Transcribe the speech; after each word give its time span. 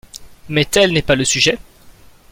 Mais 0.49 0.65
tel 0.65 0.93
n’est 0.93 1.03
pas 1.03 1.13
le 1.15 1.23
sujet. 1.25 1.59